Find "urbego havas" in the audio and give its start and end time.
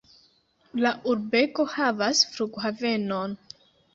1.13-2.21